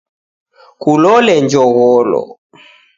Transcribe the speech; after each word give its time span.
Kulole 0.81 1.33
njogholo. 1.45 2.21